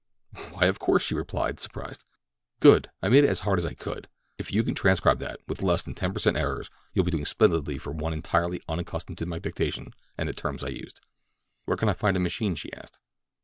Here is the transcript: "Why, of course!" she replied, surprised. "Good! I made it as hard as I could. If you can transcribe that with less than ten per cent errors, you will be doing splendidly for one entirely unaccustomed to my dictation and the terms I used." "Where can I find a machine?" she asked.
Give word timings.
"Why, 0.53 0.65
of 0.65 0.79
course!" 0.79 1.03
she 1.03 1.13
replied, 1.13 1.59
surprised. 1.59 2.05
"Good! 2.59 2.89
I 3.03 3.09
made 3.09 3.23
it 3.23 3.29
as 3.29 3.41
hard 3.41 3.59
as 3.59 3.67
I 3.67 3.75
could. 3.75 4.07
If 4.39 4.51
you 4.51 4.63
can 4.63 4.73
transcribe 4.73 5.19
that 5.19 5.39
with 5.47 5.61
less 5.61 5.83
than 5.83 5.93
ten 5.93 6.11
per 6.11 6.17
cent 6.17 6.37
errors, 6.37 6.71
you 6.91 7.01
will 7.03 7.05
be 7.05 7.11
doing 7.11 7.25
splendidly 7.27 7.77
for 7.77 7.91
one 7.91 8.11
entirely 8.11 8.63
unaccustomed 8.67 9.19
to 9.19 9.27
my 9.27 9.37
dictation 9.37 9.93
and 10.17 10.27
the 10.27 10.33
terms 10.33 10.63
I 10.63 10.69
used." 10.69 11.01
"Where 11.65 11.77
can 11.77 11.87
I 11.87 11.93
find 11.93 12.17
a 12.17 12.19
machine?" 12.19 12.55
she 12.55 12.73
asked. 12.73 12.99